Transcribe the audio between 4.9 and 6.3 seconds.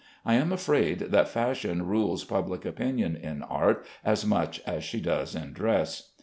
does in dress.